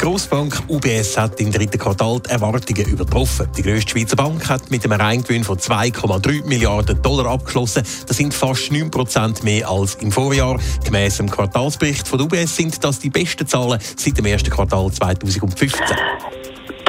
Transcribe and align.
Die 0.00 0.06
Grossbank 0.06 0.62
UBS 0.66 1.18
hat 1.18 1.38
im 1.40 1.52
dritten 1.52 1.78
Quartal 1.78 2.20
die 2.20 2.30
Erwartungen 2.30 2.86
übertroffen. 2.86 3.46
Die 3.54 3.60
grösste 3.60 3.90
Schweizer 3.90 4.16
Bank 4.16 4.48
hat 4.48 4.70
mit 4.70 4.82
einem 4.82 4.98
Reingewinn 4.98 5.44
von 5.44 5.58
2,3 5.58 6.46
Milliarden 6.46 7.02
Dollar 7.02 7.26
abgeschlossen. 7.26 7.82
Das 8.06 8.16
sind 8.16 8.32
fast 8.32 8.72
9 8.72 8.90
Prozent 8.90 9.44
mehr 9.44 9.68
als 9.68 9.96
im 9.96 10.10
Vorjahr. 10.10 10.58
Gemäss 10.82 11.18
dem 11.18 11.30
Quartalsbericht 11.30 12.08
von 12.08 12.18
UBS 12.18 12.56
sind 12.56 12.82
das 12.82 12.98
die 12.98 13.10
besten 13.10 13.46
Zahlen 13.46 13.78
seit 13.94 14.16
dem 14.16 14.24
ersten 14.24 14.48
Quartal 14.48 14.90
2015. 14.90 15.78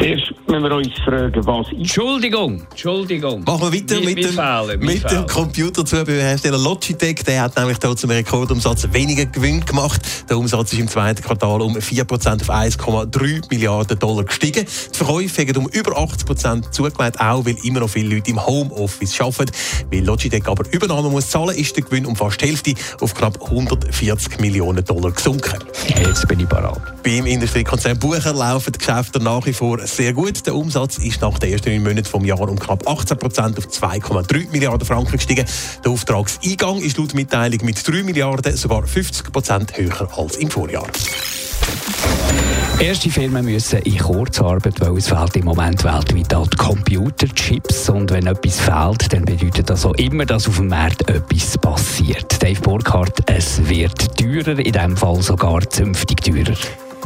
Erst 0.02 0.34
müssen 0.52 0.64
wir 0.64 0.76
uns 0.76 1.00
fragen, 1.06 1.46
was 1.46 1.68
ist. 1.68 1.78
Entschuldigung, 1.78 2.62
Entschuldigung. 2.70 3.44
Machen 3.46 3.72
wir 3.72 3.80
weiter 3.80 4.02
mit, 4.02 4.18
dem, 4.18 4.32
Fehler, 4.32 4.66
mein 4.68 4.80
mit 4.80 5.04
dem 5.04 5.10
Fehler. 5.10 5.26
Computerzubehörhersteller 5.26 6.58
Logitech. 6.58 7.24
Der 7.24 7.42
hat 7.42 7.58
nämlich 7.58 7.78
dort 7.80 8.00
zum 8.00 8.10
Rekordumsatz 8.10 8.88
weniger 8.92 9.26
Gewinn 9.26 9.66
gemacht. 9.66 10.02
Der 10.30 10.38
Umsatz 10.38 10.74
ist 10.74 10.80
im 10.80 10.88
zweiten 10.88 11.24
Quartal 11.24 11.62
um 11.62 11.76
4% 11.76 12.42
auf 12.42 12.50
1,3 12.50 13.50
Milliarden 13.50 13.98
Dollar 13.98 14.26
gestiegen. 14.26 14.66
Die 14.66 14.98
Verkäufe 14.98 15.42
haben 15.42 15.58
um 15.58 15.68
über 15.70 15.98
80% 15.98 16.72
zugelegt, 16.72 17.20
auch 17.20 17.46
weil 17.46 17.56
immer 17.64 17.80
noch 17.80 17.90
viele 17.90 18.16
Leute 18.16 18.32
im 18.32 18.46
Homeoffice 18.46 19.20
arbeiten. 19.22 19.52
Weil 19.90 20.04
Logitech 20.04 20.48
aber 20.48 20.66
Übernahme 20.72 21.10
muss 21.10 21.30
zahlen, 21.30 21.56
ist 21.56 21.76
der 21.78 21.84
Gewinn 21.84 22.06
um 22.06 22.16
fast 22.16 22.42
die 22.42 22.48
Hälfte 22.48 22.74
auf 23.00 23.14
knapp 23.16 23.42
140 23.42 24.40
Millionen 24.40 24.84
Dollar 24.84 25.12
gesunken. 25.12 25.60
Jetzt 25.98 26.28
bin 26.28 26.42
ich 26.42 26.50
parat. 26.50 26.82
Beim 27.04 27.26
Industriekonzern 27.26 27.98
Bucher 27.98 28.34
laufen 28.34 28.74
die 28.74 28.80
Geschäfte 28.80 29.20
nach 29.20 29.46
wie 29.46 29.54
vor 29.54 29.80
sehr 29.88 30.14
gut. 30.14 30.41
Der 30.46 30.56
Umsatz 30.56 30.98
ist 30.98 31.22
nach 31.22 31.38
den 31.38 31.52
ersten 31.52 31.70
neun 31.70 31.84
Monaten 31.84 32.06
vom 32.06 32.26
Jahr 32.26 32.50
um 32.50 32.58
knapp 32.58 32.88
18 32.88 33.18
Prozent 33.18 33.58
auf 33.58 33.68
2,3 33.68 34.50
Milliarden 34.52 34.86
Franken 34.86 35.18
gestiegen. 35.18 35.46
Der 35.84 35.92
Auftragseingang 35.92 36.80
ist 36.80 36.98
laut 36.98 37.14
Mitteilung 37.14 37.60
mit 37.64 37.88
3 37.88 38.04
Milliarden 38.04 38.56
sogar 38.58 38.86
50 38.86 39.32
Prozent 39.32 39.78
höher 39.78 40.10
als 40.18 40.38
im 40.38 40.50
Vorjahr. 40.50 40.88
Erste 42.80 43.12
Firmen 43.12 43.46
müssen 43.46 43.80
in 43.84 44.00
Kurzarbeit, 44.00 44.82
weil 44.82 44.98
es 44.98 45.08
fehlt 45.08 45.36
im 45.36 45.46
Moment 45.46 45.84
weltweit 45.84 46.34
an 46.34 46.50
Computerchips. 46.50 47.90
Und 47.90 48.10
wenn 48.10 48.26
etwas 48.26 48.60
fehlt, 48.60 49.14
dann 49.14 49.24
bedeutet 49.24 49.70
das 49.70 49.86
auch 49.86 49.94
immer, 49.96 50.26
dass 50.26 50.48
auf 50.48 50.58
dem 50.58 50.68
Markt 50.68 51.08
etwas 51.08 51.60
passiert. 51.60 52.42
Dave 52.42 52.60
Burkhardt, 52.60 53.20
es 53.28 53.70
wird 53.70 54.18
teurer, 54.18 54.58
in 54.58 54.72
diesem 54.72 54.98
Fall 54.98 55.22
sogar 55.22 55.62
zünftig 55.70 56.22
teurer. 56.24 56.58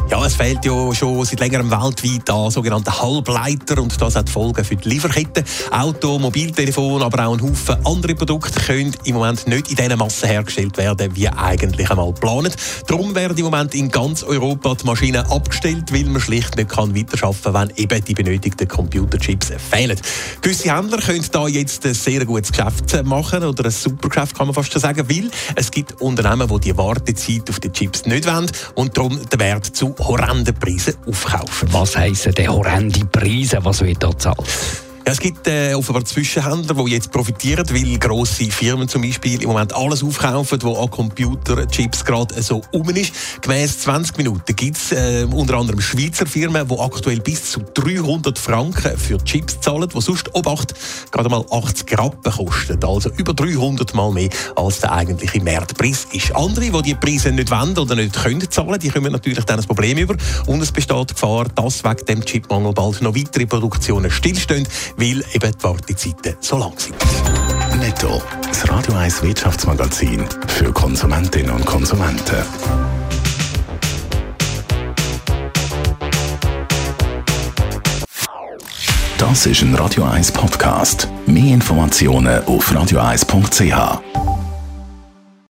Ja, 0.08 0.24
es 0.24 0.36
fehlt 0.36 0.64
ja 0.64 0.94
schon 0.94 1.24
seit 1.24 1.40
längerem 1.40 1.68
weltweit 1.68 2.30
an 2.30 2.48
sogenannten 2.52 2.96
Halbleiter 2.96 3.82
und 3.82 4.00
das 4.00 4.14
hat 4.14 4.30
Folgen 4.30 4.64
für 4.64 4.76
die 4.76 4.88
Lieferketten. 4.88 5.42
Auto, 5.72 6.20
Mobiltelefon, 6.20 7.02
aber 7.02 7.26
auch 7.26 7.32
ein 7.34 7.42
Haufen 7.42 7.84
andere 7.84 8.14
Produkte 8.14 8.60
können 8.60 8.94
im 9.02 9.16
Moment 9.16 9.48
nicht 9.48 9.68
in 9.68 9.74
dieser 9.74 9.96
Masse 9.96 10.28
hergestellt 10.28 10.76
werden, 10.76 11.16
wie 11.16 11.28
eigentlich 11.28 11.90
einmal 11.90 12.12
geplant. 12.12 12.54
Darum 12.86 13.16
werden 13.16 13.36
im 13.36 13.46
Moment 13.46 13.74
in 13.74 13.90
ganz 13.90 14.22
Europa 14.22 14.76
die 14.76 14.86
Maschinen 14.86 15.26
abgestellt, 15.26 15.92
weil 15.92 16.04
man 16.04 16.20
schlicht 16.20 16.56
nicht 16.56 16.68
kann 16.68 16.94
weiterarbeiten 16.94 17.52
kann, 17.52 17.68
wenn 17.68 17.76
eben 17.76 18.04
die 18.04 18.14
benötigten 18.14 18.68
Computerchips 18.68 19.50
fehlen. 19.58 19.98
Gewisse 20.40 20.72
Händler 20.72 20.98
können 20.98 21.26
da 21.32 21.48
jetzt 21.48 21.84
ein 21.84 21.94
sehr 21.94 22.24
gutes 22.24 22.52
Geschäft 22.52 23.04
machen 23.04 23.42
oder 23.42 23.64
ein 23.64 23.70
super 23.72 24.08
Geschäft, 24.08 24.38
kann 24.38 24.46
man 24.46 24.54
fast 24.54 24.72
sagen, 24.78 25.08
weil 25.10 25.30
es 25.56 25.68
gibt 25.72 26.00
Unternehmen, 26.00 26.46
die 26.46 26.60
die 26.60 26.78
Wartezeit 26.78 27.50
auf 27.50 27.58
die 27.58 27.72
Chips 27.72 28.06
nicht 28.06 28.26
wollen 28.26 28.52
und 28.76 28.96
darum 28.96 29.18
den 29.28 29.40
Wert 29.40 29.66
zu 29.66 29.95
horrenden 29.98 30.54
Preisen 30.54 30.94
aufkaufen. 31.06 31.72
Was 31.72 31.96
heissen 31.96 32.34
denn 32.34 32.52
horrende 32.52 33.04
Preise? 33.06 33.58
Was 33.62 33.82
wird 33.82 34.02
da 34.02 34.10
gezahlt? 34.10 34.85
Ja, 35.06 35.12
es 35.12 35.20
gibt 35.20 35.46
äh, 35.46 35.72
offenbar 35.74 36.04
Zwischenhändler, 36.04 36.74
die 36.74 36.90
jetzt 36.90 37.12
profitieren, 37.12 37.64
weil 37.70 37.96
grosse 37.96 38.50
Firmen 38.50 38.88
zum 38.88 39.02
Beispiel 39.02 39.40
im 39.40 39.50
Moment 39.50 39.72
alles 39.72 40.02
aufkaufen, 40.02 40.60
was 40.60 40.78
an 40.78 40.90
Computerchips 40.90 42.04
gerade 42.04 42.42
so 42.42 42.60
um 42.72 42.90
ist. 42.90 43.12
Gemäss 43.40 43.78
20 43.82 44.16
Minuten 44.16 44.56
gibt 44.56 44.76
es 44.76 44.90
äh, 44.90 45.24
unter 45.32 45.58
anderem 45.58 45.80
Schweizer 45.80 46.26
Firmen, 46.26 46.66
die 46.66 46.76
aktuell 46.80 47.20
bis 47.20 47.52
zu 47.52 47.60
300 47.60 48.36
Franken 48.36 48.98
für 48.98 49.18
Chips 49.18 49.60
zahlen, 49.60 49.88
die 49.88 50.00
sonst 50.00 50.34
Obacht 50.34 50.74
gerade 51.12 51.28
mal 51.28 51.44
80 51.52 51.96
Rappen 51.96 52.32
kosten. 52.32 52.84
Also 52.84 53.10
über 53.16 53.32
300 53.32 53.94
Mal 53.94 54.10
mehr 54.10 54.30
als 54.56 54.80
der 54.80 54.90
eigentliche 54.90 55.40
Marktpreis 55.40 56.08
ist. 56.10 56.34
Andere, 56.34 56.82
die 56.82 56.82
die 56.82 56.94
Preise 56.96 57.30
nicht 57.30 57.52
wollen 57.52 57.78
oder 57.78 57.94
nicht 57.94 58.20
können 58.20 58.50
zahlen, 58.50 58.80
die 58.80 58.88
kommen 58.88 59.12
natürlich 59.12 59.44
dann 59.44 59.60
ein 59.60 59.66
Problem 59.66 59.98
über. 59.98 60.16
Und 60.46 60.62
es 60.62 60.72
besteht 60.72 61.10
die 61.10 61.14
Gefahr, 61.14 61.44
dass 61.54 61.84
wegen 61.84 62.06
dem 62.06 62.24
Chipmangel 62.24 62.72
bald 62.72 63.00
noch 63.02 63.14
weitere 63.14 63.46
Produktionen 63.46 64.10
stillstehen, 64.10 64.66
weil 64.96 65.24
eben 65.32 65.52
die 65.52 65.64
Wartezeiten 65.64 66.36
so 66.40 66.58
lang 66.58 66.78
sind. 66.78 66.96
Netto. 67.78 68.22
Das 68.48 68.68
Radio 68.70 68.94
1 68.94 69.22
Wirtschaftsmagazin 69.22 70.24
für 70.46 70.72
Konsumentinnen 70.72 71.50
und 71.50 71.66
Konsumenten. 71.66 72.42
Das 79.18 79.46
ist 79.46 79.62
ein 79.62 79.74
Radio 79.74 80.04
1 80.04 80.32
Podcast. 80.32 81.08
Mehr 81.26 81.54
Informationen 81.54 82.44
auf 82.44 82.70
radio1.ch. 82.72 84.25